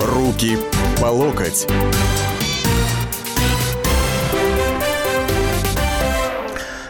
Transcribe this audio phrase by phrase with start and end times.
[0.00, 0.58] Руки
[1.00, 1.66] по локоть.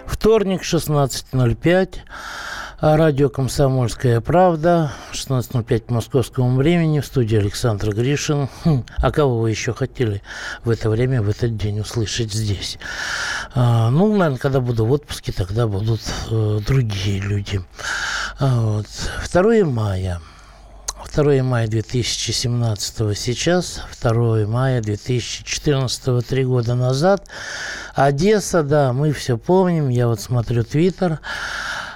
[0.06, 1.94] Вторник, 16.05.
[2.80, 4.93] Радио «Комсомольская правда».
[5.12, 7.00] 16.05 по московскому времени.
[7.00, 8.48] В студии Александр Гришин.
[8.64, 10.23] Хм, а кого вы еще хотели
[10.62, 12.79] в это время, в этот день услышать здесь?
[13.55, 17.64] А, ну, наверное, когда буду в отпуске, тогда будут э, другие люди.
[18.39, 18.86] А, вот.
[19.32, 20.21] 2 мая.
[21.14, 27.26] 2 мая 2017 сейчас, 2 мая 2014 три года назад.
[27.95, 31.21] Одесса, да, мы все помним, я вот смотрю Твиттер,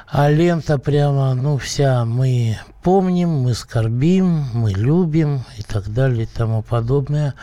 [0.09, 6.27] а лента прямо, ну, вся мы помним, мы скорбим, мы любим и так далее и
[6.27, 7.35] тому подобное.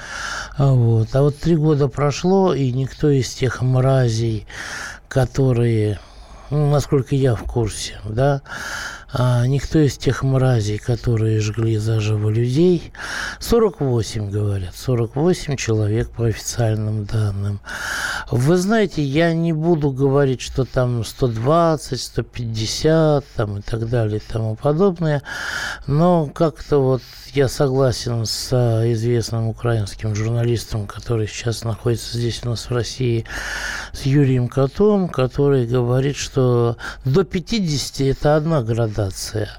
[0.58, 1.16] Вот.
[1.16, 4.46] А вот три года прошло, и никто из тех мразей,
[5.08, 6.00] которые,
[6.50, 8.42] ну, насколько я в курсе, да,
[9.12, 12.94] а никто из тех мразей, которые жгли заживо людей,
[13.40, 17.60] 48, говорят, 48 человек по официальным данным.
[18.30, 24.32] Вы знаете, я не буду говорить, что там 120, 150 там, и так далее и
[24.32, 25.24] тому подобное,
[25.88, 27.02] но как-то вот
[27.34, 28.52] я согласен с
[28.92, 33.26] известным украинским журналистом, который сейчас находится здесь у нас в России,
[33.94, 38.62] с Юрием Котом, который говорит, что до 50 это одна
[39.00, 39.50] градация,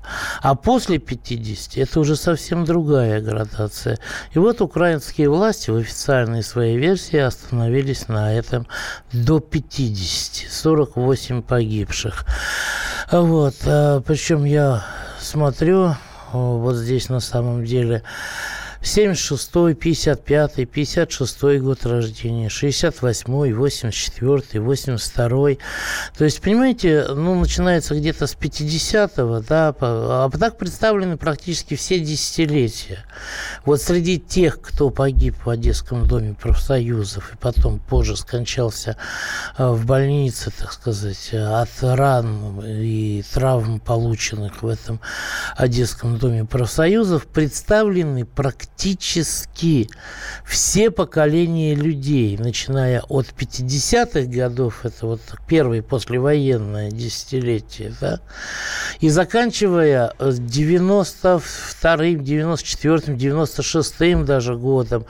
[0.43, 3.99] а после 50 это уже совсем другая градация.
[4.33, 8.67] И вот украинские власти в официальной своей версии остановились на этом
[9.13, 12.25] до 50, 48 погибших.
[13.11, 14.85] Вот, а, причем я
[15.19, 15.95] смотрю,
[16.33, 18.03] вот здесь на самом деле
[18.83, 25.59] 76-й, 55-й, 56-й год рождения, 68-й, 84-й, 82-й.
[26.17, 33.05] То есть, понимаете, ну, начинается где-то с 50-го, да, а так представлены практически все десятилетия.
[33.67, 38.97] Вот среди тех, кто погиб в Одесском доме профсоюзов и потом позже скончался
[39.57, 45.01] а, в больнице, так сказать, от ран и травм, полученных в этом
[45.57, 49.91] Одесском доме профсоюзов, представлены практически практически
[50.47, 58.21] все поколения людей, начиная от 50-х годов, это вот первое послевоенное десятилетие, да,
[59.01, 65.05] и заканчивая 92-м, 94-м, 96-м даже годом,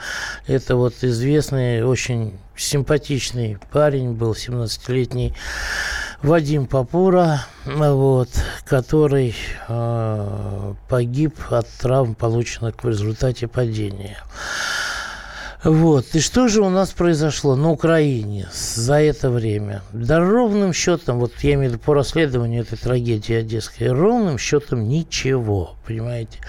[0.47, 5.33] это вот известный очень симпатичный парень был, 17-летний
[6.21, 8.29] Вадим Папура, вот,
[8.65, 9.35] который
[9.67, 14.17] э, погиб от травм, полученных в результате падения.
[15.63, 16.15] Вот.
[16.15, 19.83] И что же у нас произошло на Украине за это время?
[19.93, 24.87] Да ровным счетом, вот я имею в виду по расследованию этой трагедии одесской, ровным счетом
[24.87, 26.39] ничего, понимаете?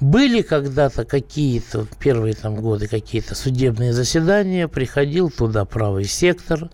[0.00, 6.70] Были когда-то какие-то, первые там годы, какие-то судебные заседания, приходил туда правый сектор,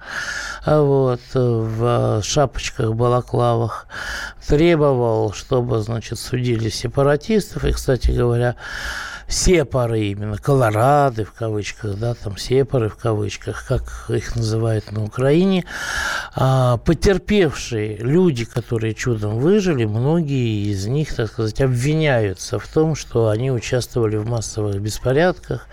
[0.64, 3.88] а вот, в шапочках, балаклавах,
[4.46, 8.54] требовал, чтобы, значит, судили сепаратистов, и, кстати говоря,
[9.30, 15.64] сепары именно, колорады в кавычках, да, там сепары в кавычках, как их называют на Украине,
[16.34, 23.28] а, потерпевшие люди, которые чудом выжили, многие из них, так сказать, обвиняются в том, что
[23.28, 25.66] они участвовали в массовых беспорядках,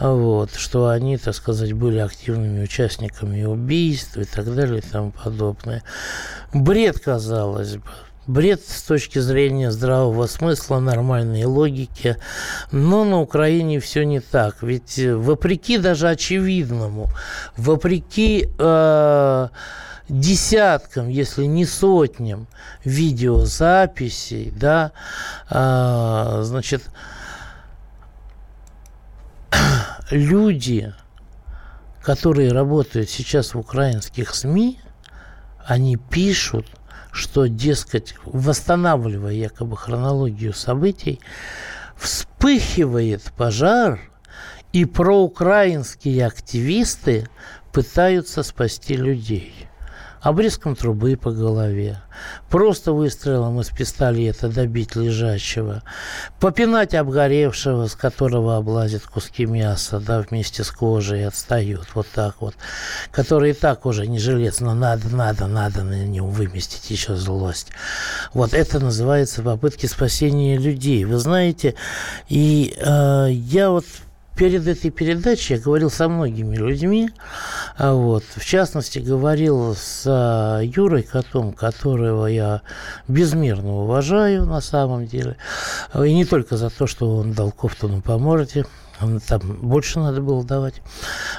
[0.00, 5.84] вот, что они, так сказать, были активными участниками убийств и так далее и тому подобное.
[6.52, 7.84] Бред, казалось бы
[8.28, 12.16] бред с точки зрения здравого смысла, нормальной логики.
[12.70, 14.62] Но на Украине все не так.
[14.62, 17.10] Ведь э, вопреки даже очевидному,
[17.56, 19.48] вопреки э,
[20.08, 22.46] десяткам, если не сотням
[22.84, 24.92] видеозаписей, да,
[25.50, 26.82] э, значит,
[30.10, 30.94] люди,
[32.02, 34.78] которые работают сейчас в украинских СМИ,
[35.66, 36.66] они пишут
[37.12, 41.20] что, дескать, восстанавливая якобы хронологию событий,
[41.96, 44.00] вспыхивает пожар,
[44.72, 47.28] и проукраинские активисты
[47.72, 49.67] пытаются спасти людей
[50.20, 51.98] обрезком трубы по голове,
[52.50, 55.82] просто выстрелом из пистолета добить лежачего,
[56.40, 62.54] попинать обгоревшего, с которого облазят куски мяса, да, вместе с кожей отстают, вот так вот,
[63.10, 67.68] который и так уже не жилец, но надо, надо, надо на него выместить еще злость.
[68.34, 71.04] Вот это называется попытки спасения людей.
[71.04, 71.74] Вы знаете,
[72.28, 73.84] и э, я вот
[74.38, 77.10] перед этой передачей я говорил со многими людьми,
[77.76, 78.24] А вот.
[78.36, 82.62] В частности, говорил с а, Юрой Котом, которого я
[83.08, 85.36] безмерно уважаю на самом деле.
[85.94, 88.64] И не только за то, что он дал Кофтону по морде,
[89.26, 90.82] там больше надо было давать.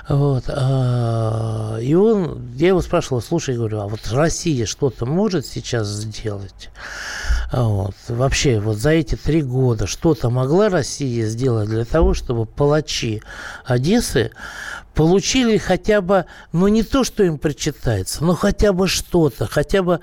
[0.07, 0.45] Вот.
[0.47, 6.69] А, и он, я его спрашивал, слушай, говорю, а вот Россия что-то может сейчас сделать?
[7.51, 7.95] Вот.
[8.07, 13.21] Вообще, вот за эти три года что-то могла Россия сделать для того, чтобы палачи
[13.65, 14.31] Одессы
[14.99, 20.01] получили хотя бы, ну не то, что им причитается, но хотя бы что-то, хотя бы,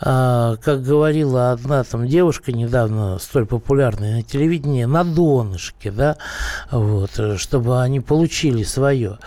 [0.00, 6.16] э, как говорила одна там девушка недавно, столь популярная на телевидении, на донышке, да,
[6.72, 9.20] вот, чтобы они получили свое.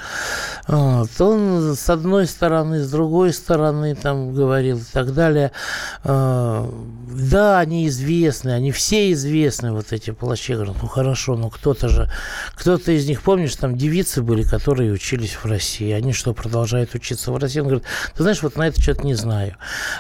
[0.68, 1.10] Вот.
[1.20, 5.54] Он с одной стороны, с другой стороны там говорил и так далее.
[6.04, 6.70] Э,
[7.14, 10.12] да, они известны, они все известны, вот эти.
[10.12, 12.12] Говорят, ну хорошо, ну кто-то же,
[12.56, 15.92] кто-то из них, помнишь, там девицы были, которые учились в России.
[15.92, 17.60] Они что, продолжают учиться в России?
[17.60, 17.86] Он говорит,
[18.16, 19.56] ты знаешь, вот на это что-то не знаю.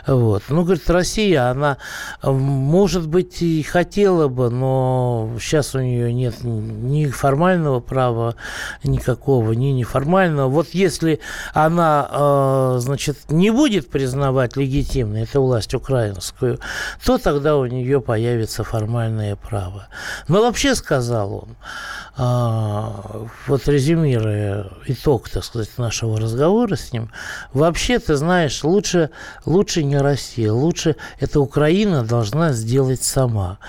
[0.05, 0.43] Вот.
[0.49, 1.77] Ну, говорит, Россия, она,
[2.23, 8.35] может быть, и хотела бы, но сейчас у нее нет ни формального права
[8.83, 10.49] никакого, ни неформального.
[10.49, 11.19] Вот если
[11.53, 16.59] она, э, значит, не будет признавать легитимной эту власть украинскую,
[17.05, 19.87] то тогда у нее появится формальное право.
[20.27, 21.55] Но вообще, сказал он,
[22.17, 27.11] вот резюмируя итог, так сказать, нашего разговора с ним,
[27.53, 29.11] вообще, ты знаешь, лучше,
[29.45, 33.59] лучше не Россия, лучше это Украина должна сделать сама.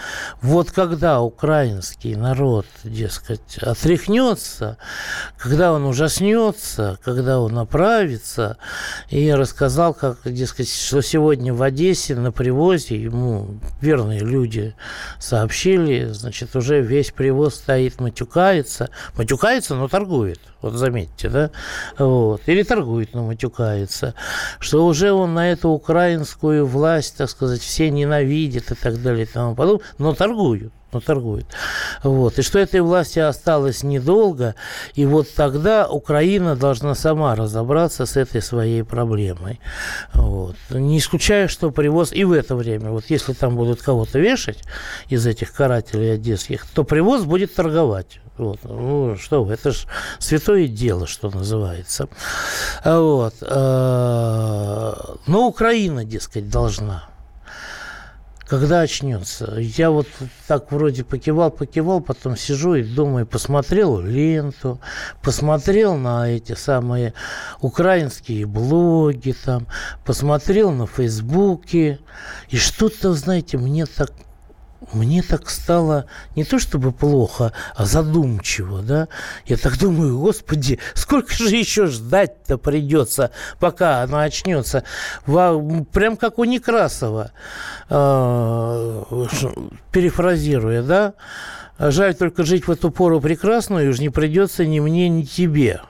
[0.40, 4.78] Вот когда украинский народ, дескать, отряхнется,
[5.36, 8.56] когда он ужаснется, когда он оправится,
[9.10, 14.74] и я рассказал, как, дескать, что сегодня в Одессе на привозе ему верные люди
[15.18, 20.40] сообщили, значит, уже весь привоз стоит матюка матюкается, матюкается, но торгует.
[20.62, 21.50] Вот заметьте, да?
[21.98, 22.42] Вот.
[22.46, 24.14] Или торгует, но матюкается.
[24.60, 29.28] Что уже он на эту украинскую власть, так сказать, все ненавидят и так далее и
[29.28, 31.46] тому подобное, но торгуют но торгуют.
[32.02, 32.38] Вот.
[32.38, 34.54] И что этой власти осталось недолго,
[34.94, 39.60] и вот тогда Украина должна сама разобраться с этой своей проблемой.
[40.14, 40.56] Вот.
[40.70, 44.62] Не исключаю, что привоз и в это время, вот если там будут кого-то вешать
[45.08, 48.20] из этих карателей одесских, то привоз будет торговать.
[48.38, 48.60] Вот.
[48.62, 49.88] Ну, что вы, это же
[50.18, 52.08] святое дело, что называется.
[52.84, 53.34] Вот.
[53.40, 54.94] Э,
[55.26, 57.08] но Украина, дескать, должна
[58.48, 59.56] когда очнется.
[59.58, 60.08] Я вот
[60.46, 64.80] так вроде покивал, покивал, потом сижу и думаю, посмотрел ленту,
[65.22, 67.12] посмотрел на эти самые
[67.60, 69.66] украинские блоги там,
[70.04, 72.00] посмотрел на Фейсбуке,
[72.48, 74.10] и что-то, знаете, мне так
[74.92, 79.08] мне так стало не то чтобы плохо, а задумчиво, да.
[79.46, 84.84] Я так думаю, господи, сколько же еще ждать-то придется, пока она очнется.
[85.24, 87.32] Прям как у Некрасова,
[87.90, 89.04] э,
[89.92, 91.14] перефразируя, да.
[91.78, 95.80] Жаль только жить в эту пору прекрасную, уж не придется ни мне, ни тебе.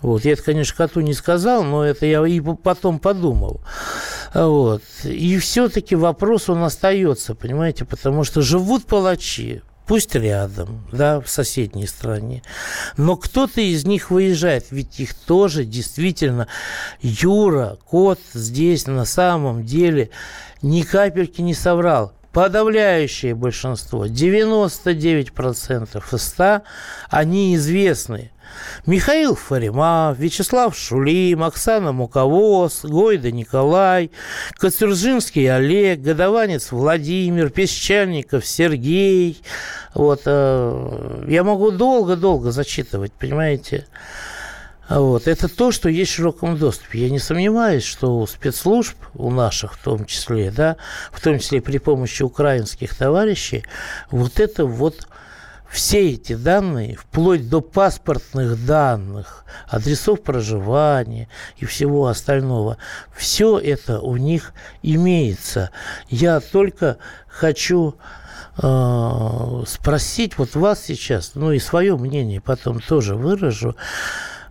[0.00, 0.24] Вот.
[0.24, 3.60] Я это, конечно, коту не сказал, но это я и потом подумал.
[4.34, 4.82] Вот.
[5.04, 11.86] И все-таки вопрос он остается, понимаете, потому что живут палачи, пусть рядом, да, в соседней
[11.86, 12.42] стране,
[12.96, 16.48] но кто-то из них выезжает, ведь их тоже действительно
[17.00, 20.10] Юра, кот здесь на самом деле
[20.62, 22.12] ни капельки не соврал.
[22.32, 26.62] Подавляющее большинство, 99% из 100,
[27.08, 28.32] они известны.
[28.86, 34.10] Михаил Фарима, Вячеслав Шулим, Оксана Муковоз, Гойда Николай,
[34.58, 39.40] Костержинский Олег, Годованец Владимир, Песчаников Сергей.
[39.94, 43.86] Вот, э, я могу долго-долго зачитывать, понимаете?
[44.88, 45.26] Вот.
[45.26, 47.00] Это то, что есть в широком доступе.
[47.00, 50.76] Я не сомневаюсь, что у спецслужб, у наших в том числе, да,
[51.10, 53.64] в том числе при помощи украинских товарищей,
[54.10, 55.08] вот это вот
[55.74, 62.78] все эти данные, вплоть до паспортных данных, адресов проживания и всего остального,
[63.12, 64.52] все это у них
[64.82, 65.70] имеется.
[66.08, 67.96] Я только хочу
[68.62, 73.74] э, спросить вот вас сейчас, ну и свое мнение потом тоже выражу,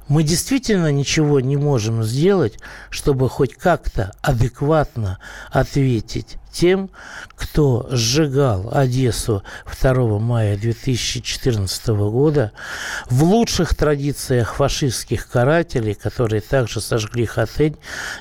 [0.09, 5.19] мы действительно ничего не можем сделать, чтобы хоть как-то адекватно
[5.51, 6.89] ответить тем,
[7.35, 9.43] кто сжигал Одессу
[9.81, 12.51] 2 мая 2014 года
[13.09, 17.75] в лучших традициях фашистских карателей, которые также сожгли Хатынь,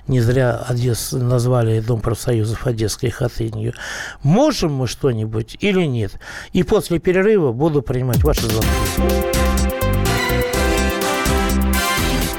[0.09, 3.75] не зря Одесс, назвали Дом профсоюзов Одесской Хатынью.
[4.23, 6.13] Можем мы что-нибудь или нет?
[6.53, 8.69] И после перерыва буду принимать ваши звонки.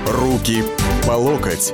[0.07, 0.63] Руки
[1.05, 1.73] по локоть.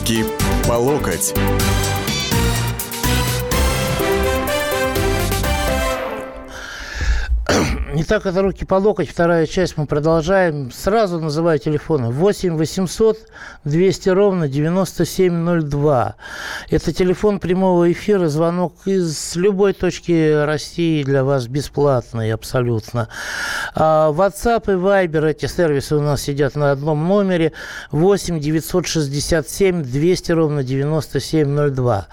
[0.00, 0.24] Руки
[0.66, 1.34] по локоть.
[8.00, 9.10] Не так это руки по локоть.
[9.10, 10.72] Вторая часть мы продолжаем.
[10.72, 12.10] Сразу называю телефоны.
[12.10, 13.18] 8 800
[13.64, 16.14] 200 ровно 9702.
[16.70, 18.28] Это телефон прямого эфира.
[18.28, 23.08] Звонок из любой точки России для вас бесплатный абсолютно.
[23.74, 27.52] А WhatsApp и Viber, эти сервисы у нас сидят на одном номере.
[27.90, 32.06] 8 967 200 ровно 9702.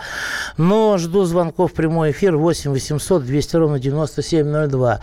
[0.57, 4.99] Но жду звонков прямой эфир 8 800 200 ровно 9702.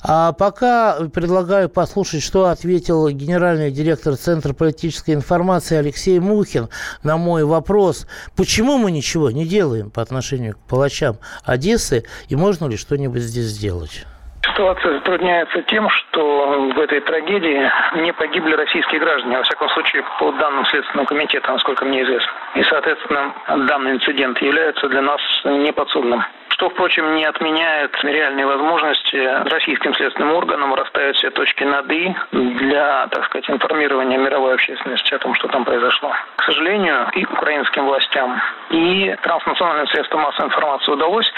[0.00, 6.68] А пока предлагаю послушать, что ответил генеральный директор Центра политической информации Алексей Мухин
[7.02, 12.68] на мой вопрос, почему мы ничего не делаем по отношению к палачам Одессы и можно
[12.68, 14.06] ли что-нибудь здесь сделать.
[14.44, 17.70] Ситуация затрудняется тем, что в этой трагедии
[18.02, 22.30] не погибли российские граждане, во всяком случае, по данным Следственного комитета, насколько мне известно.
[22.56, 23.32] И, соответственно,
[23.68, 29.16] данный инцидент является для нас неподсудным что, впрочем, не отменяет реальной возможности
[29.48, 35.18] российским следственным органам расставить все точки над «и» для, так сказать, информирования мировой общественности о
[35.18, 36.12] том, что там произошло.
[36.36, 38.40] К сожалению, и украинским властям,
[38.70, 41.32] и транснациональным средствам массовой информации удалось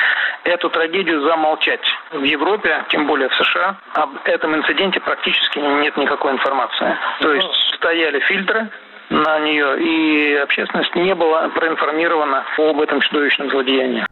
[0.45, 1.87] эту трагедию замолчать.
[2.11, 6.97] В Европе, тем более в США, об этом инциденте практически нет никакой информации.
[7.21, 8.69] То есть стояли фильтры,
[9.11, 14.05] на нее, и общественность не была проинформирована об этом чудовищном злодеянии.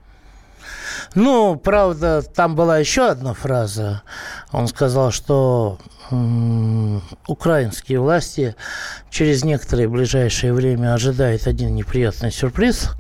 [1.14, 4.02] Ну, правда, там была еще одна фраза.
[4.50, 5.78] Он сказал, что
[7.26, 8.54] украинские власти
[9.10, 12.90] через некоторое ближайшее время ожидают один неприятный сюрприз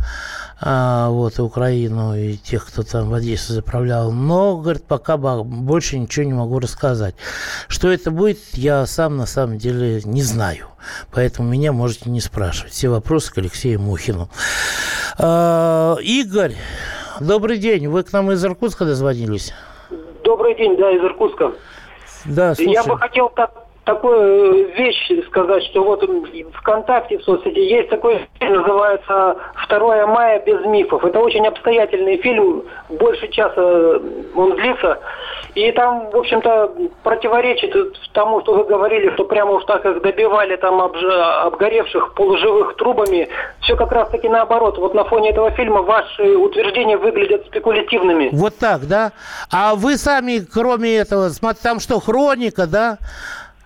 [0.60, 4.12] а, вот, и Украину, и тех, кто там в Одессе заправлял.
[4.12, 7.14] Но, говорит, пока больше ничего не могу рассказать.
[7.68, 10.68] Что это будет, я сам на самом деле не знаю.
[11.10, 12.72] Поэтому меня можете не спрашивать.
[12.72, 14.30] Все вопросы к Алексею Мухину.
[15.18, 16.54] А, Игорь,
[17.20, 17.88] Добрый день.
[17.88, 19.52] Вы к нам из Иркутска дозвонились?
[20.24, 21.52] Добрый день, да, из Иркутска.
[22.24, 22.72] Да, слушай.
[22.72, 23.52] Я бы хотел так,
[23.84, 26.08] такую э, вещь сказать, что вот
[26.54, 29.36] ВКонтакте, в соцсети есть такой фильм, называется
[29.68, 31.04] «2 мая без мифов».
[31.04, 34.00] Это очень обстоятельный фильм, больше часа
[34.34, 34.98] он длится.
[35.54, 36.72] И там, в общем-то,
[37.02, 37.74] противоречит
[38.12, 41.02] тому, что вы говорили, что прямо уж так их добивали там обж...
[41.04, 43.28] обгоревших полуживых трубами.
[43.60, 44.78] Все как раз-таки наоборот.
[44.78, 48.30] Вот на фоне этого фильма ваши утверждения выглядят спекулятивными.
[48.32, 49.12] Вот так, да?
[49.50, 52.98] А вы сами, кроме этого, смотрите, там что, хроника, да?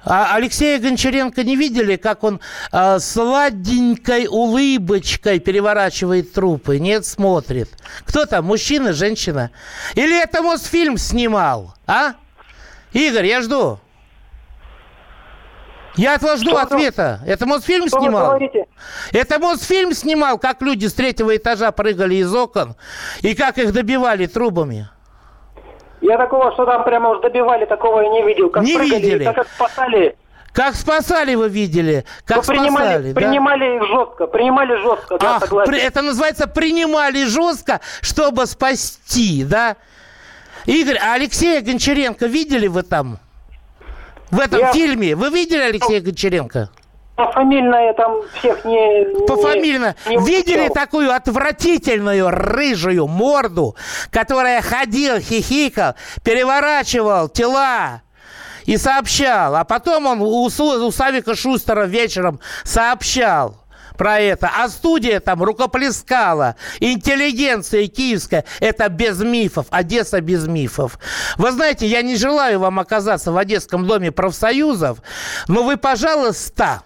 [0.07, 6.79] А Алексея Гончаренко не видели, как он э, сладенькой улыбочкой переворачивает трупы?
[6.79, 7.69] Нет, смотрит.
[8.05, 9.51] Кто там, мужчина, женщина?
[9.95, 12.15] Или это Мосфильм снимал, а?
[12.93, 13.81] Игорь, я жду.
[15.97, 17.21] Я от вас жду что ответа.
[17.27, 18.39] Это Мосфильм что снимал?
[19.13, 22.77] Это Мосфильм снимал, как люди с третьего этажа прыгали из окон
[23.23, 24.89] и как их добивали трубами.
[26.01, 28.51] Я такого, что там прямо уж добивали, такого и не видел.
[28.51, 29.25] Как не прыгали, видели?
[29.25, 30.17] Как спасали.
[30.53, 32.05] Как спасали вы видели?
[32.25, 33.21] Как вы принимали, спасали, да?
[33.21, 39.77] принимали их жестко, принимали жестко, да, Ах, при, это называется принимали жестко, чтобы спасти, да?
[40.65, 43.19] Игорь, а Алексея Гончаренко видели вы там?
[44.31, 44.73] В этом Я...
[44.73, 45.15] фильме?
[45.15, 46.71] Вы видели Алексея Гончаренко?
[47.17, 49.27] Пофамильно я там всех не...
[49.27, 49.97] Пофамильно.
[50.07, 53.75] Не, не Видели такую отвратительную рыжую морду,
[54.11, 58.03] которая ходил, хихикал, переворачивал тела
[58.67, 59.57] и сообщал.
[59.57, 63.57] А потом он у, у Савика Шустера вечером сообщал
[63.97, 64.51] про это.
[64.55, 66.57] А студия там рукоплескала.
[66.81, 68.45] Интеллигенция киевская.
[68.61, 69.67] Это без мифов.
[69.71, 70.99] Одесса без мифов.
[71.39, 74.99] Вы знаете, я не желаю вам оказаться в Одесском доме профсоюзов,
[75.49, 76.83] но вы, пожалуйста,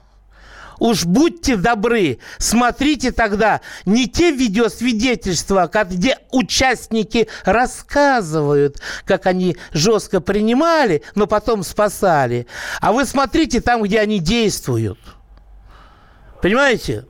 [0.80, 11.02] Уж будьте добры, смотрите тогда не те видеосвидетельства, где участники рассказывают, как они жестко принимали,
[11.14, 12.46] но потом спасали.
[12.80, 14.98] А вы смотрите там, где они действуют.
[16.40, 17.04] Понимаете?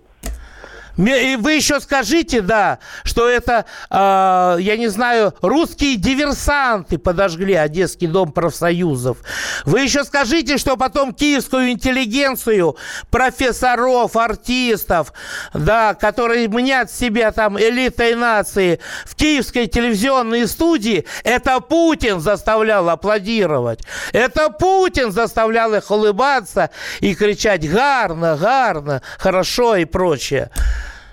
[0.97, 8.07] И вы еще скажите, да, что это, э, я не знаю, русские диверсанты подожгли Одесский
[8.07, 9.19] дом профсоюзов.
[9.65, 12.77] Вы еще скажите, что потом киевскую интеллигенцию,
[13.11, 15.13] профессоров, артистов,
[15.55, 23.81] да, которые мнят себя там элитой нации в киевской телевизионной студии, это Путин заставлял аплодировать.
[24.13, 26.71] Это Путин заставлял их улыбаться
[27.01, 30.51] и кричать «гарно, гарно, хорошо» и прочее.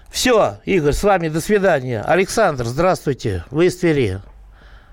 [0.09, 2.01] Все, Игорь, с вами до свидания.
[2.01, 4.19] Александр, здравствуйте, вы из Твери.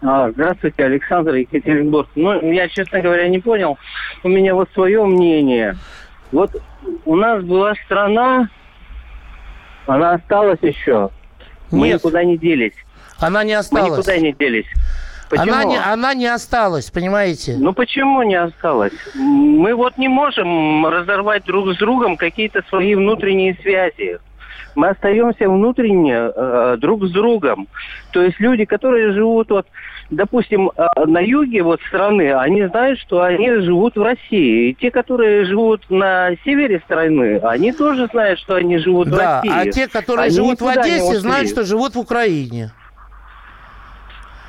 [0.02, 2.08] А, здравствуйте, Александр Екатеринбург.
[2.14, 3.78] Ну, я, честно говоря, не понял.
[4.22, 5.76] У меня вот свое мнение.
[6.30, 6.50] Вот
[7.06, 8.48] у нас была страна,
[9.86, 11.10] она осталась еще.
[11.70, 11.96] Мы Нет.
[11.96, 12.74] никуда не делись.
[13.18, 13.90] Она не Мы осталась.
[13.98, 14.66] никуда не делись.
[15.30, 15.52] Почему?
[15.54, 17.56] Она не, она не осталась, понимаете?
[17.58, 18.92] Ну почему не осталось?
[19.14, 24.18] Мы вот не можем разорвать друг с другом какие-то свои внутренние связи.
[24.74, 27.68] Мы остаемся внутренне э, друг с другом.
[28.12, 29.66] То есть люди, которые живут вот,
[30.10, 34.70] допустим, э, на юге вот страны, они знают, что они живут в России.
[34.70, 39.42] И те, которые живут на севере страны, они тоже знают, что они живут в да,
[39.42, 39.68] России.
[39.68, 42.70] а те, которые Они живут в Одессе, знают, что живут в Украине.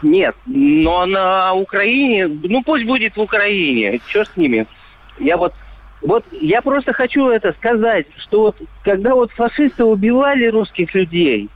[0.02, 4.68] Нет, но на Украине, ну пусть будет в Украине, что с ними?
[5.20, 5.54] Я вот,
[6.02, 11.50] вот я просто хочу это сказать, что вот когда вот фашисты убивали русских людей,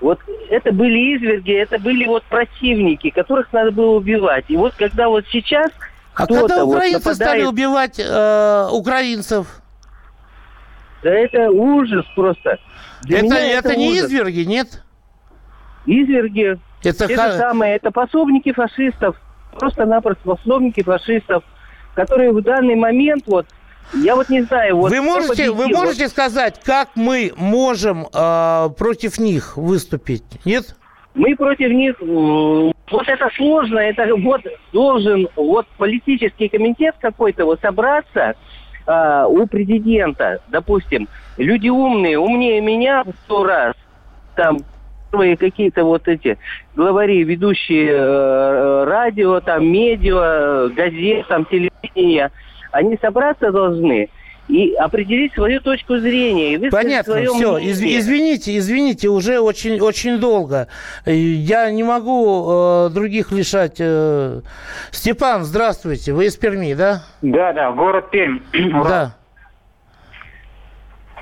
[0.00, 0.18] вот
[0.50, 4.44] это были изверги, это были вот противники, которых надо было убивать.
[4.48, 5.70] И вот когда вот сейчас
[6.14, 9.46] А когда вот украинцы нападает, стали убивать э, украинцев?
[11.02, 12.58] да это ужас просто.
[13.02, 14.04] Для Это, меня это, не ужас.
[14.06, 14.82] изверги, нет?
[15.86, 19.16] Изверги, Это Те ха- же самые, это пособники фашистов,
[19.58, 21.42] просто-напросто пособники фашистов,
[21.94, 23.46] которые в данный момент вот,
[23.94, 24.90] я вот не знаю, вот...
[24.90, 30.24] вы можете, вы можете сказать, как мы можем э, против них выступить?
[30.44, 30.64] Нет?
[30.68, 30.76] вот
[31.14, 37.60] мы против них, э, вот это сложно, это вот должен вот политический комитет какой-то вот
[37.60, 38.34] собраться
[38.86, 43.74] э, у президента, допустим, люди умные, умнее меня в сто раз,
[44.36, 44.58] там
[45.10, 46.38] первые какие-то вот эти
[46.74, 52.30] главари, ведущие э, радио, там, медиа, газет, там, телевидения,
[52.72, 54.08] они собраться должны
[54.48, 56.54] и определить свою точку зрения.
[56.54, 57.52] И Понятно, свое все.
[57.58, 57.98] мнение.
[58.00, 60.66] извините, извините, уже очень, очень долго.
[61.06, 63.76] Э, Я не могу э, других лишать.
[63.78, 64.40] э.
[64.90, 66.12] Степан, здравствуйте.
[66.12, 67.02] Вы из Перми, да?
[67.22, 68.40] Да, да, город Пермь.
[68.84, 69.14] Да.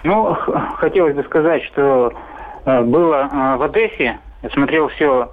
[0.03, 0.35] Ну,
[0.77, 2.13] хотелось бы сказать, что
[2.65, 5.31] э, было э, в Одессе, я смотрел все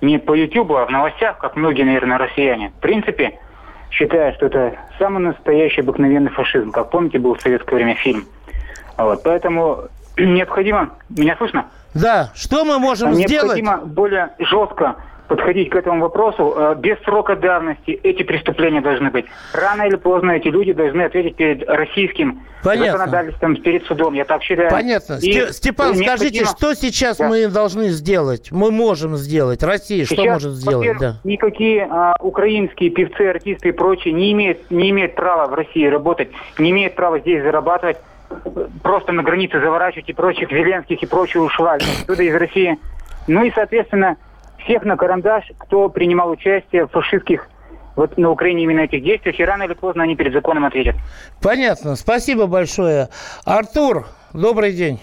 [0.00, 2.70] не по Ютубу, а в новостях, как многие, наверное, россияне.
[2.78, 3.38] В принципе,
[3.90, 6.70] считаю, что это самый настоящий обыкновенный фашизм.
[6.70, 8.24] Как помните, был в советское время фильм.
[8.96, 9.84] Вот, поэтому
[10.16, 10.90] необходимо...
[11.08, 11.66] Меня слышно?
[11.94, 12.30] Да.
[12.34, 13.56] Что мы можем сделать?
[13.56, 14.96] Необходимо более жестко
[15.28, 16.54] подходить к этому вопросу.
[16.56, 19.26] Э, Без срока давности эти преступления должны быть.
[19.52, 22.92] Рано или поздно эти люди должны ответить перед российским Понятно.
[22.98, 24.14] законодательством, перед судом.
[24.14, 24.70] Я так считаю.
[24.70, 25.14] Понятно.
[25.14, 27.28] И Сте- Степан, скажите, необходимо- что сейчас Да.
[27.28, 28.50] мы должны сделать?
[28.50, 29.62] Мы можем сделать.
[29.62, 30.98] Россия что Сейчас, может сделать?
[30.98, 31.16] Да.
[31.24, 36.28] Никакие а, украинские певцы, артисты и прочие не имеют, не имеют права в России работать,
[36.58, 37.98] не имеют права здесь зарабатывать,
[38.82, 42.76] просто на границе заворачивать и прочих Зеленских и прочую ушваль оттуда из России.
[43.28, 44.16] Ну и, соответственно,
[44.66, 47.48] всех на карандаш, кто принимал участие в фашистских
[47.94, 50.96] вот на Украине именно этих действиях, и рано или поздно они перед законом ответят.
[51.42, 51.96] Понятно.
[51.96, 53.08] Спасибо большое.
[53.46, 55.00] Артур, добрый день.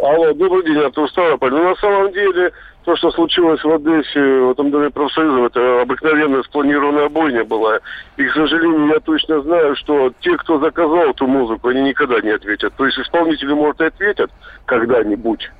[0.00, 1.50] Алло, добрый день, Артур Ставрополь.
[1.52, 2.52] Ну, на самом деле,
[2.84, 7.78] то, что случилось в Одессе, в этом доме профсоюзов, это обыкновенная спланированная бойня была.
[8.16, 12.30] И, к сожалению, я точно знаю, что те, кто заказал эту музыку, они никогда не
[12.30, 12.72] ответят.
[12.76, 14.30] То есть исполнители, может, и ответят
[14.64, 15.50] когда-нибудь.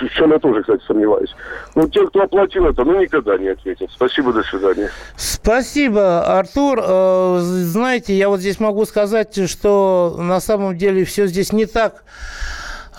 [0.00, 1.34] В чем я тоже, кстати, сомневаюсь.
[1.74, 3.90] Но те, кто оплатил это, ну, никогда не ответят.
[3.92, 4.90] Спасибо, до свидания.
[5.16, 6.80] Спасибо, Артур.
[6.82, 12.04] Э, Знаете, я вот здесь могу сказать, что на самом деле все здесь не так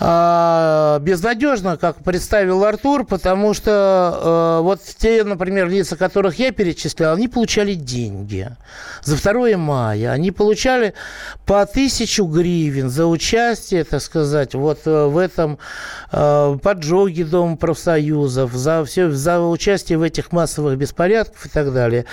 [0.00, 7.28] безнадежно, как представил Артур, потому что э, вот те, например, лица, которых я перечислял, они
[7.28, 8.48] получали деньги
[9.02, 10.12] за 2 мая.
[10.12, 10.94] Они получали
[11.44, 15.58] по тысячу гривен за участие, так сказать, вот э, в этом
[16.12, 22.06] э, поджоге Дома профсоюзов, за все, за участие в этих массовых беспорядках и так далее.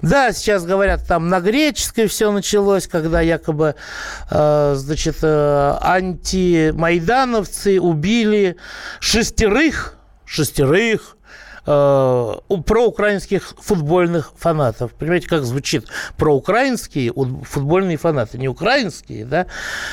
[0.00, 3.74] Да, сейчас говорят, там на греческой все началось, когда якобы,
[4.30, 5.76] э, значит, э,
[7.32, 8.56] антимайдановцы убили
[9.00, 11.16] шестерых, шестерых
[11.66, 12.32] э,
[12.66, 14.92] проукраинских футбольных фанатов.
[14.92, 19.46] Понимаете, как звучит проукраинские футбольные фанаты, не украинские, да,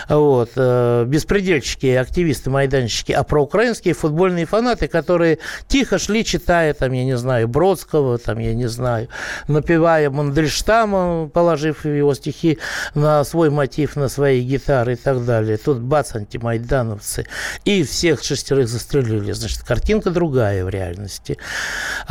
[0.07, 7.05] вот, э, беспредельщики, активисты, майданщики, а проукраинские футбольные фанаты, которые тихо шли, читая, там, я
[7.05, 9.09] не знаю, Бродского, там, я не знаю,
[9.47, 12.59] напевая Мандельштама, положив его стихи
[12.95, 15.57] на свой мотив, на свои гитары и так далее.
[15.57, 17.25] Тут бац, антимайдановцы.
[17.65, 19.31] И всех шестерых застрелили.
[19.31, 21.37] Значит, картинка другая в реальности.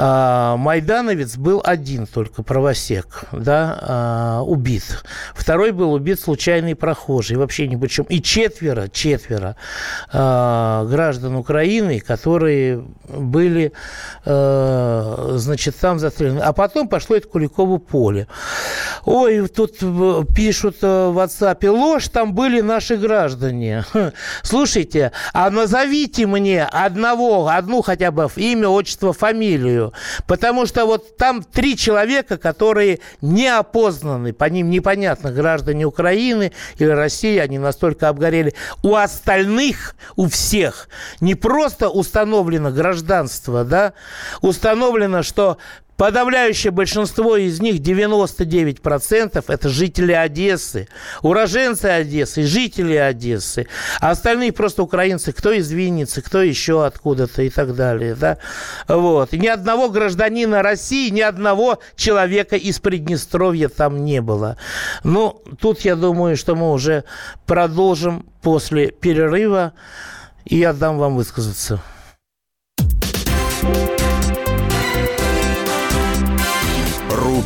[0.00, 5.02] А, майдановец был один только, правосек, да, а, убит.
[5.34, 8.06] Второй был убит случайный прохожий, вообще ни почему.
[8.08, 9.56] И четверо, четверо
[10.12, 13.72] а, граждан Украины, которые были,
[14.24, 16.40] значит, там застрелены.
[16.40, 18.28] А потом пошло это Куликово поле.
[19.04, 19.78] Ой, тут
[20.34, 23.84] пишут в WhatsApp, ложь, там были наши граждане.
[24.42, 29.37] Слушайте, а назовите мне одного, одну хотя бы имя, отчество, фамилию.
[30.26, 36.88] Потому что вот там три человека, которые не опознаны, по ним непонятно, граждане Украины или
[36.88, 38.54] России, они настолько обгорели.
[38.82, 40.88] У остальных, у всех,
[41.20, 43.92] не просто установлено гражданство, да,
[44.40, 45.58] установлено, что
[45.98, 50.86] Подавляющее большинство из них, 99%, это жители Одессы,
[51.22, 53.66] уроженцы Одессы, жители Одессы.
[54.00, 58.14] А остальные просто украинцы, кто из Винницы, кто еще откуда-то и так далее.
[58.14, 58.38] Да?
[58.86, 59.32] Вот.
[59.32, 64.56] Ни одного гражданина России, ни одного человека из Приднестровья там не было.
[65.02, 67.02] Ну, тут я думаю, что мы уже
[67.44, 69.72] продолжим после перерыва,
[70.44, 71.82] и я дам вам высказаться.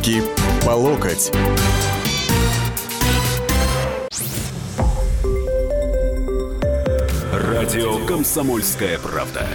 [0.03, 0.21] Руки
[0.65, 1.31] по локоть.
[7.31, 9.47] Радио «Комсомольская правда».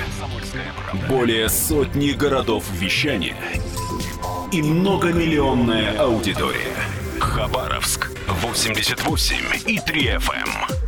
[1.07, 3.37] Более сотни городов вещания
[4.51, 6.75] и многомиллионная аудитория.
[7.21, 10.88] Хабаровск 88 и 3 FM.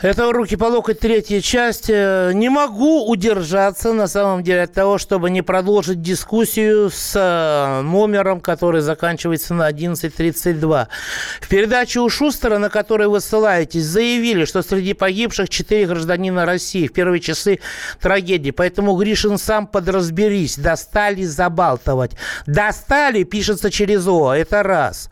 [0.00, 1.90] Это «Руки по локоть» третья часть.
[1.90, 7.82] Э, не могу удержаться, на самом деле, от того, чтобы не продолжить дискуссию с э,
[7.82, 10.86] номером, который заканчивается на 11.32.
[11.40, 16.86] В передаче у Шустера, на которой вы ссылаетесь, заявили, что среди погибших четыре гражданина России
[16.86, 17.58] в первые часы
[18.00, 18.52] трагедии.
[18.52, 20.58] Поэтому Гришин сам подразберись.
[20.58, 22.12] Достали забалтывать.
[22.46, 24.32] Достали, пишется через О.
[24.32, 25.10] Это раз.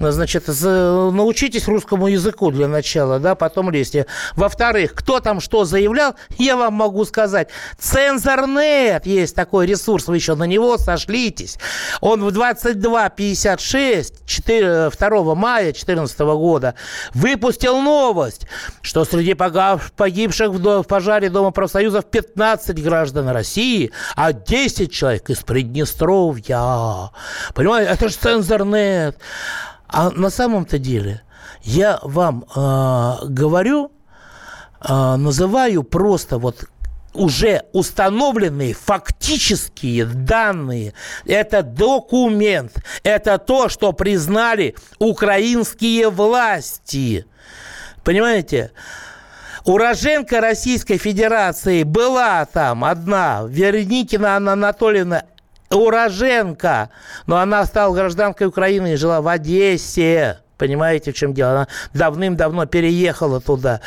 [0.00, 4.06] Значит, научитесь русскому языку для начала, да, потом лезьте.
[4.36, 7.48] Во-вторых, кто там что заявлял, я вам могу сказать.
[7.78, 11.58] Цензорнет есть такой ресурс, вы еще на него сошлитесь.
[12.00, 16.74] Он в 22.56 4, 2 мая 2014 года
[17.12, 18.46] выпустил новость,
[18.82, 27.10] что среди погибших в пожаре Дома профсоюзов 15 граждан России, а 10 человек из Приднестровья.
[27.54, 29.18] Понимаете, это же цензорнет.
[29.88, 31.22] А на самом-то деле
[31.62, 33.92] я вам э, говорю,
[34.88, 36.64] называю просто вот
[37.14, 40.94] уже установленные фактические данные.
[41.24, 42.72] Это документ.
[43.02, 47.26] Это то, что признали украинские власти.
[48.02, 48.72] Понимаете?
[49.64, 55.24] Уроженка Российской Федерации была там одна, Верникина Анна Анатольевна
[55.70, 56.90] уроженка,
[57.26, 60.40] но она стала гражданкой Украины и жила в Одессе.
[60.58, 61.50] Понимаете, в чем дело?
[61.52, 63.80] Она давным-давно переехала туда.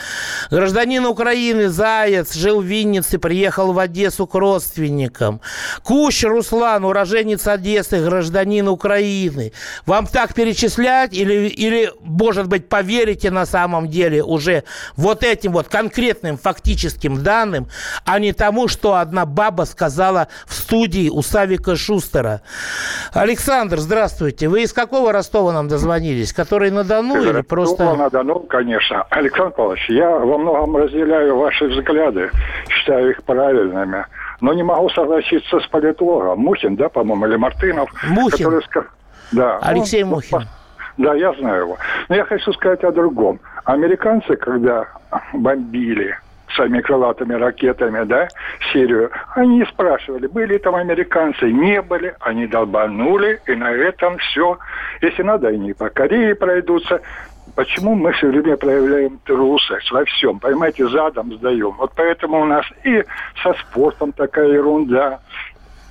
[0.52, 5.40] Гражданин Украины Заяц жил в Виннице, приехал в Одессу к родственникам.
[5.84, 9.54] Кущ Руслан, уроженец Одессы, гражданин Украины.
[9.86, 14.64] Вам так перечислять или, или, может быть, поверите на самом деле уже
[14.96, 17.70] вот этим вот конкретным фактическим данным,
[18.04, 22.42] а не тому, что одна баба сказала в студии у Савика Шустера.
[23.14, 24.50] Александр, здравствуйте.
[24.50, 26.34] Вы из какого Ростова нам дозвонились?
[26.34, 27.96] Который Ростове-на-Дону или просто...
[27.96, 29.04] на Дону, конечно.
[29.10, 32.30] Александр Павлович, я во многом разделяю ваши взгляды,
[32.70, 34.06] считаю их правильными.
[34.42, 36.40] Но не могу согласиться с политологом.
[36.40, 37.90] Мухин, да, по-моему, или Мартынов.
[38.08, 38.46] Мухин.
[38.46, 38.88] Который...
[39.32, 39.60] Да.
[39.62, 40.42] Алексей ну, Мухин.
[40.98, 41.78] Да, я знаю его.
[42.10, 43.40] Но я хочу сказать о другом.
[43.66, 44.88] Американцы, когда
[45.34, 46.18] бомбили
[46.56, 48.28] своими крылатыми ракетами, да,
[48.72, 54.58] Сирию, они спрашивали, были там американцы, не были, они долбанули, и на этом все.
[55.02, 57.02] Если надо, они по Корее пройдутся.
[57.56, 60.40] Почему мы все время проявляем трусость во всем?
[60.40, 61.72] Понимаете, задом сдаем.
[61.72, 63.04] Вот поэтому у нас и
[63.42, 65.20] со спортом такая ерунда.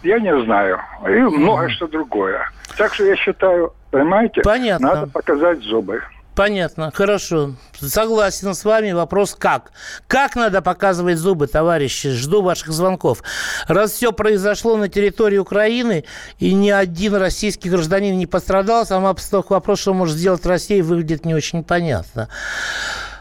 [0.02, 0.78] Я не знаю.
[1.08, 2.48] И многое что другое.
[2.76, 4.94] Так что я считаю, понимаете, Понятно.
[4.94, 6.02] надо показать зубы.
[6.36, 7.54] Понятно, хорошо.
[7.80, 8.92] Согласен с вами.
[8.92, 9.72] Вопрос как?
[10.06, 12.10] Как надо показывать зубы, товарищи?
[12.10, 13.22] Жду ваших звонков.
[13.68, 16.04] Раз все произошло на территории Украины,
[16.38, 21.24] и ни один российский гражданин не пострадал, сама постановка вопрос, что может сделать Россия, выглядит
[21.24, 22.28] не очень понятно.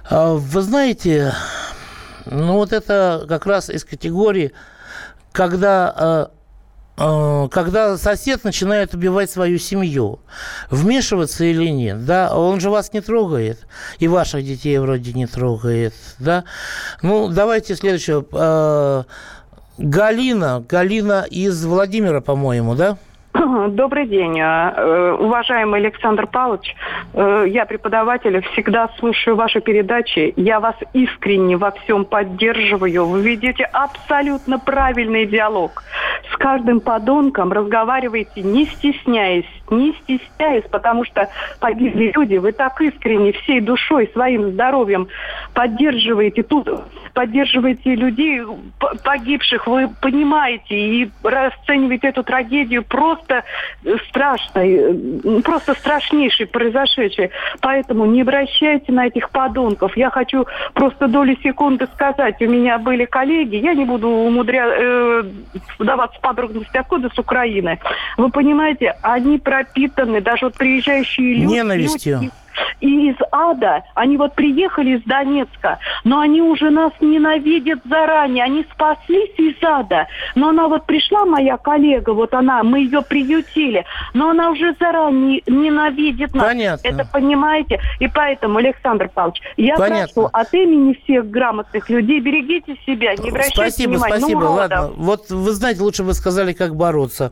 [0.09, 1.33] А, Вы знаете,
[2.25, 4.51] ну вот это как раз из категории,
[5.31, 6.35] когда э,
[6.95, 10.19] когда сосед начинает убивать свою семью,
[10.69, 13.67] вмешиваться или нет, да, он же вас не трогает,
[13.99, 16.45] и ваших детей вроде не трогает, да.
[17.01, 18.25] Ну, давайте следующего.
[18.31, 19.03] Э,
[19.77, 22.97] Галина, Галина из Владимира, по-моему, да?
[23.69, 26.75] Добрый день, э, уважаемый Александр Павлович.
[27.13, 30.33] Э, Я преподаватель, всегда слушаю ваши передачи.
[30.37, 33.05] Я вас искренне во всем поддерживаю.
[33.05, 35.83] Вы ведете абсолютно правильный диалог.
[36.31, 42.35] С каждым подонком разговариваете, не стесняясь, не стесняясь, потому что погибли люди.
[42.35, 45.07] Вы так искренне, всей душой, своим здоровьем
[45.53, 46.67] поддерживаете тут,
[47.13, 48.41] поддерживаете людей
[49.03, 49.67] погибших.
[49.67, 53.43] Вы понимаете и расцениваете эту трагедию просто
[54.09, 57.31] страшной, просто страшнейшей произошедшей.
[57.61, 59.97] Поэтому не обращайте на этих подонков.
[59.97, 62.41] Я хочу просто долю секунды сказать.
[62.41, 64.67] У меня были коллеги, я не буду умудря...
[64.67, 65.23] э,
[65.79, 67.79] вдаваться в подробности, откуда с Украины.
[68.17, 71.53] Вы понимаете, они пропитаны, даже вот приезжающие люди...
[71.53, 72.19] Ненавистью.
[72.21, 72.31] люди
[72.81, 78.65] и из ада, они вот приехали из Донецка, но они уже нас ненавидят заранее, они
[78.71, 80.07] спаслись из ада.
[80.35, 85.41] Но она вот пришла, моя коллега, вот она, мы ее приютили, но она уже заранее
[85.47, 86.45] ненавидит нас.
[86.45, 86.87] Понятно.
[86.87, 87.79] Это понимаете?
[87.99, 90.13] И поэтому, Александр Павлович, я Понятно.
[90.13, 94.39] прошу от имени всех грамотных людей, берегите себя, не обращайте Спасибо, внимания спасибо.
[94.41, 94.79] на уродов.
[94.79, 97.31] Ладно, вот вы знаете, лучше бы сказали, как бороться.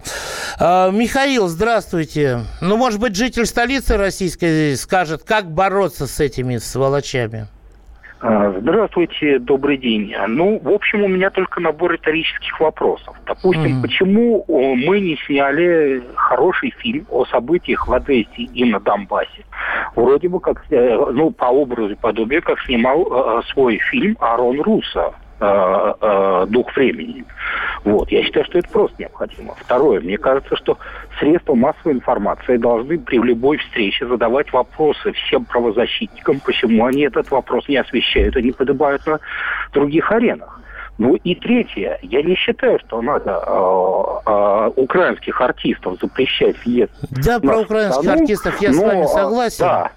[0.60, 2.42] А, Михаил, здравствуйте.
[2.62, 7.48] Ну, может быть, житель столицы российской скажет, как бороться с этими сволочами?
[8.26, 10.16] А, Здравствуйте, добрый день.
[10.30, 13.18] Ну, в общем, у меня только набор риторических вопросов.
[13.26, 13.82] Допустим, Мгм.
[13.82, 19.44] почему мы не сняли хороший фильм о событиях в Одессе и на Донбассе?
[19.98, 24.62] Вроде бы как, э, ну, по образу и подобию, как снимал э, свой фильм Арон
[24.62, 27.26] Руссо э, э, «Дух времени».
[27.84, 29.56] Вот, я считаю, что это просто необходимо.
[29.60, 30.78] Второе, мне кажется, что
[31.20, 37.68] средства массовой информации должны при любой встрече задавать вопросы всем правозащитникам, почему они этот вопрос
[37.68, 39.20] не освещают и не поднимают на
[39.74, 40.60] других аренах.
[40.98, 47.40] Ну и третье, я не считаю, что надо э, э, украинских артистов запрещать въезд Да,
[47.40, 49.66] про украинских страну, артистов я с но, вами а, согласен.
[49.66, 49.92] Да.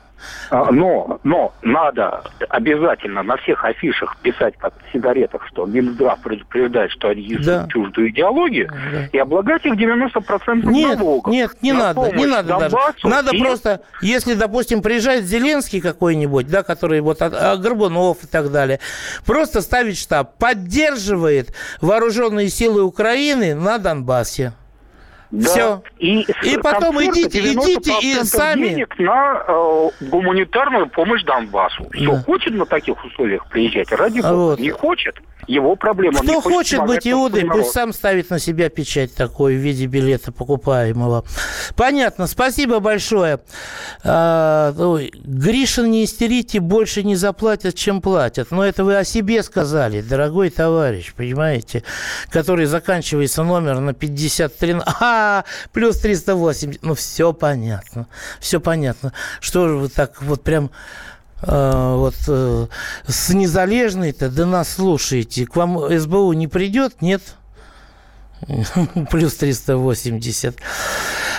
[0.50, 6.90] А, Но, но надо обязательно на всех афишах писать, как в сигаретах, что Минздрав предупреждает,
[6.90, 7.66] что они несут Да.
[7.70, 9.06] чуждую идеологию, Да.
[9.12, 11.32] и облагать их 90% Нет, налогов.
[11.32, 12.76] нет, не на надо, не надо даже.
[13.04, 18.26] Надо и- просто, если, допустим, приезжает Зеленский какой-нибудь, да, который вот от- а, Горбунов и
[18.26, 18.80] так далее,
[19.26, 24.52] просто ставить штаб, поддерживает вооруженные силы Украины на Донбассе.
[25.30, 25.48] Да.
[25.50, 25.82] Всё.
[25.98, 31.86] И, И потом идите, идите и 90% сами- денег на э, гуманитарную помощь Донбассу.
[31.92, 32.22] Все, Да.
[32.22, 34.32] хочет на таких условиях приезжать, ради бога.
[34.34, 34.60] Вот.
[34.60, 35.16] Не хочет,
[35.48, 36.18] его проблема.
[36.20, 37.62] Он не Кто хочет помогать быть иудой, народ.
[37.62, 41.24] пусть сам ставит на себя печать такой в виде билета покупаемого.
[41.76, 43.40] Понятно, спасибо большое.
[44.04, 48.50] А, ой, Гришин, не истерите, больше не заплатят, чем платят.
[48.52, 51.82] Но это вы о себе сказали, дорогой товарищ, понимаете,
[52.30, 55.15] который заканчивается номер на 53, а,
[55.72, 56.82] плюс 380.
[56.82, 58.06] Ну, все понятно,
[58.40, 59.12] все понятно.
[59.40, 60.70] Что же вы так вот прям
[61.42, 62.66] э, вот э,
[63.06, 65.46] с незалежной-то да нас слушаете.
[65.46, 67.02] К вам СБУ не придет?
[67.02, 67.22] Нет?
[69.10, 70.56] Плюс 380.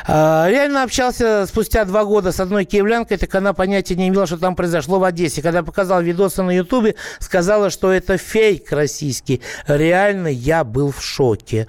[0.08, 4.38] А, Реально общался спустя два года с одной киевлянкой, так она понятия не имела, что
[4.38, 5.42] там произошло в Одессе.
[5.42, 9.42] Когда показал видосы на Ютубе, сказала, что это фейк российский.
[9.68, 11.68] Реально я был в шоке.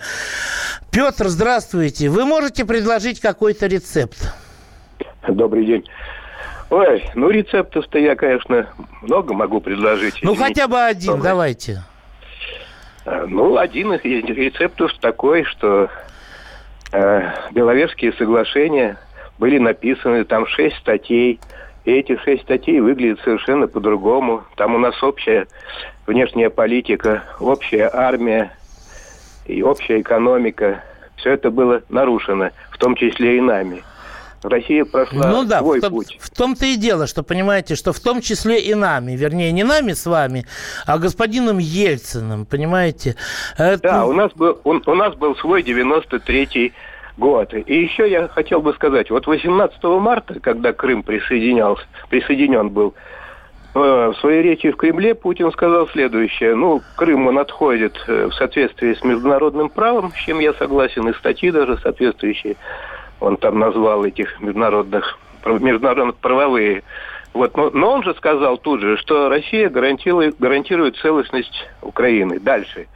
[0.92, 2.08] Петр, здравствуйте.
[2.08, 4.32] Вы можете предложить какой-то рецепт?
[5.28, 5.84] Добрый день.
[6.70, 8.68] Ой, ну рецептов-то я, конечно,
[9.02, 10.16] много могу предложить.
[10.22, 11.24] Ну, хотя бы один, Добрый.
[11.24, 11.82] давайте.
[13.04, 15.88] Э, Ну, один из рецептов такой, что
[16.92, 18.98] э, Беловежские соглашения
[19.38, 21.40] были написаны, там шесть статей.
[21.84, 24.44] И эти шесть статей выглядят совершенно по-другому.
[24.56, 25.46] Там у нас общая
[26.06, 28.52] внешняя политика, общая армия
[29.46, 30.82] и общая экономика.
[31.16, 33.82] Все это было нарушено, в том числе и нами.
[34.42, 36.16] Россия прошла ну, да, свой в том, путь.
[36.20, 39.92] В том-то и дело, что, понимаете, что в том числе и нами, вернее, не нами
[39.92, 40.46] с вами,
[40.86, 43.16] а господином Ельциным, понимаете?
[43.56, 43.82] Это...
[43.82, 46.72] Да, у нас, был, у, у нас был свой 93-й
[47.16, 47.52] год.
[47.52, 52.94] И еще я хотел бы сказать, вот 18 марта, когда Крым присоединялся, присоединен был,
[53.74, 56.54] э, в своей речи в Кремле Путин сказал следующее.
[56.54, 61.14] Ну, Крым он отходит э, в соответствии с международным правом, с чем я согласен, и
[61.14, 62.56] статьи даже соответствующие
[63.20, 66.82] он там назвал этих международных, международных правовые.
[67.34, 72.38] Вот, но, но он же сказал тут же, что Россия гарантирует, гарантирует целостность Украины.
[72.40, 72.86] Дальше.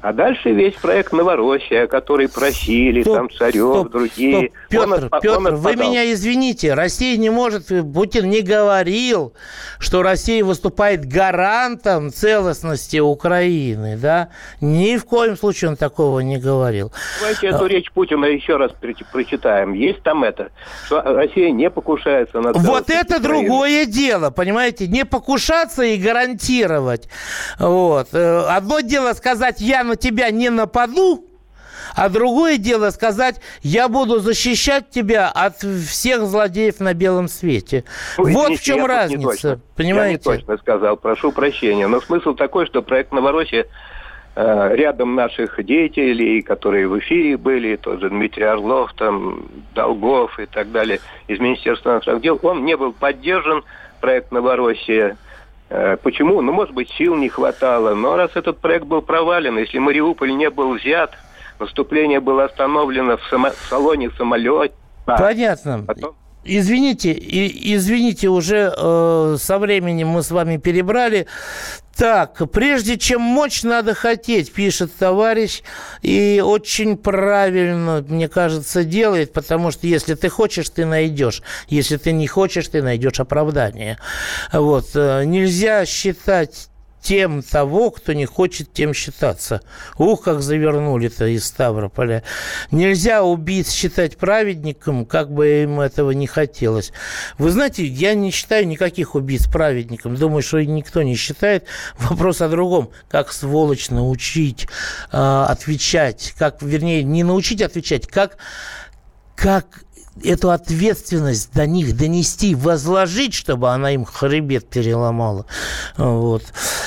[0.00, 4.50] А дальше весь проект Новороссия, который просили, стоп, там Царев, стоп, другие.
[4.50, 4.52] Стоп.
[4.68, 9.34] Петр, он, Петр, он вы меня извините, Россия не может, Путин не говорил,
[9.80, 14.28] что Россия выступает гарантом целостности Украины, да?
[14.60, 16.92] Ни в коем случае он такого не говорил.
[17.18, 17.68] Давайте эту а...
[17.68, 18.70] речь Путина еще раз
[19.10, 19.72] прочитаем.
[19.72, 20.50] Есть там это,
[20.86, 23.48] что Россия не покушается на Вот это Украины.
[23.48, 24.86] другое дело, понимаете?
[24.86, 27.08] Не покушаться и гарантировать.
[27.58, 28.08] Вот.
[28.12, 31.24] Э, одно дело сказать, я на тебя не нападу,
[31.94, 37.84] а другое дело сказать, я буду защищать тебя от всех злодеев на белом свете.
[38.16, 40.22] Ну, вот в чем разница, не точно, понимаете?
[40.24, 41.86] Я не точно сказал, прошу прощения.
[41.86, 43.66] Но смысл такой, что проект Новороссия
[44.36, 50.46] э, рядом наших деятелей, которые в эфире были, тот же Дмитрий Орлов, там, Долгов и
[50.46, 53.64] так далее, из Министерства иностранных дел, он не был поддержан,
[54.00, 55.16] проект Новороссия,
[55.68, 56.40] почему?
[56.40, 57.94] Ну, может быть, сил не хватало.
[57.94, 61.12] Но раз этот проект был провален, если Мариуполь не был взят,
[61.58, 64.74] наступление было остановлено в, само- в салоне самолета.
[65.04, 65.84] Понятно.
[65.86, 66.14] Потом...
[66.44, 71.26] Извините, и, извините, уже э, со временем мы с вами перебрали.
[71.98, 75.62] Так, прежде чем мочь, надо хотеть, пишет товарищ.
[76.00, 81.42] И очень правильно, мне кажется, делает, потому что если ты хочешь, ты найдешь.
[81.66, 83.98] Если ты не хочешь, ты найдешь оправдание.
[84.52, 84.90] Вот.
[84.94, 86.68] Э, нельзя считать
[87.02, 89.62] тем того, кто не хочет тем считаться.
[89.96, 92.22] Ух, как завернули-то из Ставрополя.
[92.70, 96.92] Нельзя убийц считать праведником, как бы им этого не хотелось.
[97.38, 100.16] Вы знаете, я не считаю никаких убийц праведником.
[100.16, 101.64] Думаю, что никто не считает.
[101.98, 102.90] Вопрос о другом.
[103.08, 104.66] Как сволочь научить
[105.12, 106.34] э, отвечать.
[106.38, 108.38] Как, вернее, не научить отвечать, как
[109.38, 109.84] как
[110.24, 115.46] эту ответственность до них донести, возложить, чтобы она им хребет переломала.
[115.96, 116.42] Вот.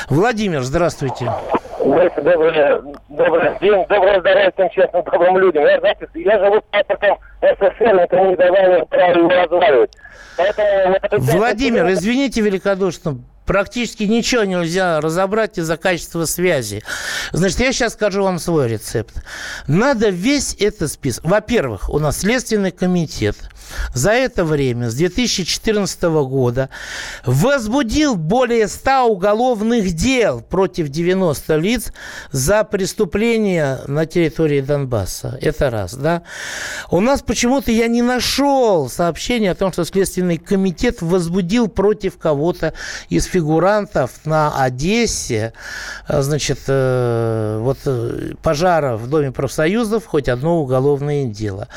[0.10, 1.32] Владимир, здравствуйте.
[1.84, 2.12] Добрый,
[3.10, 5.64] добрый день, доброе здоровье всем честным, добрым людям.
[5.66, 9.92] Я, знаете, я живу паспортом СССР, это не давали правильно разговаривать.
[10.38, 10.98] Поэтому...
[11.20, 16.84] Владимир, извините великодушно, практически ничего нельзя разобрать из-за качества связи.
[17.32, 19.16] Значит, я сейчас скажу вам свой рецепт.
[19.68, 21.26] Надо весь этот список.
[21.26, 23.36] Во-первых, у нас Следственный комитет
[23.94, 26.70] за это время, с 2014 года,
[27.26, 31.94] возбудил более 100 уголовных дел против 90 лиц
[32.32, 35.38] за преступления на территории Донбасса.
[35.42, 36.24] Это раз, да?
[36.90, 42.74] У нас почему-то я не нашел сообщения о том, что Следственный комитет возбудил против кого-то
[43.10, 45.54] из фигурантов на Одессе,
[46.08, 51.68] э, значит, э, вот э, пожара в Доме профсоюзов, хоть одно уголовное дело.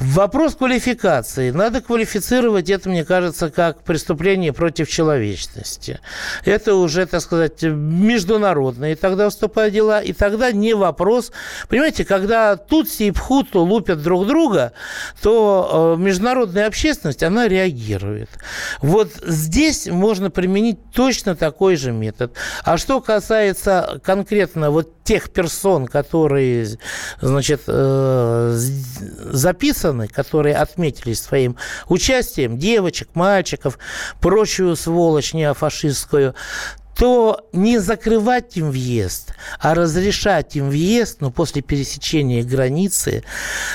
[0.00, 1.21] Вопрос квалификации.
[1.52, 6.00] Надо квалифицировать это, мне кажется, как преступление против человечности.
[6.44, 11.32] Это уже, так сказать, международные тогда вступают дела, и тогда не вопрос.
[11.68, 14.72] Понимаете, когда Тутси и Пхуту лупят друг друга,
[15.22, 18.30] то международная общественность, она реагирует.
[18.80, 22.32] Вот здесь можно применить точно такой же метод.
[22.64, 26.66] А что касается конкретно вот тех персон, которые,
[27.20, 30.54] значит, э, записаны, которые
[31.02, 31.56] отметились своим
[31.88, 33.78] участием, девочек, мальчиков,
[34.20, 36.34] прочую сволочь неофашистскую,
[36.96, 43.24] то не закрывать им въезд, а разрешать им въезд, но после пересечения границы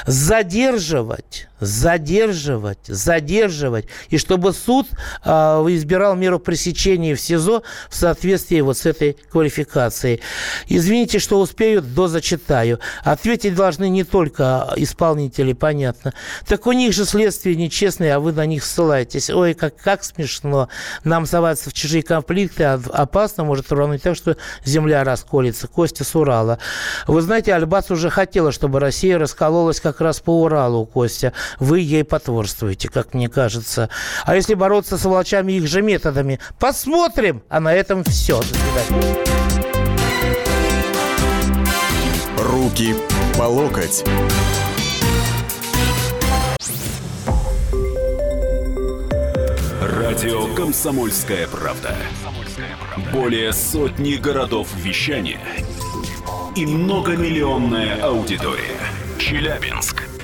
[0.05, 4.87] задерживать задерживать, задерживать, и чтобы суд
[5.23, 10.21] э, избирал меру пресечения в СИЗО в соответствии вот с этой квалификацией.
[10.67, 12.79] Извините, что успею, до зачитаю.
[13.03, 16.13] Ответить должны не только исполнители, понятно.
[16.47, 19.29] Так у них же следствие нечестное, а вы на них ссылаетесь.
[19.29, 20.69] Ой, как, как смешно.
[21.03, 25.67] Нам соваться в чужие конфликты опасно, может рвануть так, что земля расколется.
[25.67, 26.59] Костя с Урала.
[27.07, 32.03] Вы знаете, Альбац уже хотела, чтобы Россия раскололась как раз по Уралу, Костя вы ей
[32.03, 33.89] потворствуете, как мне кажется.
[34.25, 36.39] А если бороться с волочами их же методами?
[36.59, 37.43] Посмотрим!
[37.49, 38.39] А на этом все.
[38.39, 39.17] До свидания.
[42.37, 42.95] Руки
[43.37, 44.03] по локоть.
[49.81, 51.95] Радио «Комсомольская правда».
[53.11, 55.41] Более сотни городов вещания
[56.55, 58.79] и многомиллионная аудитория.
[59.19, 60.03] Челябинск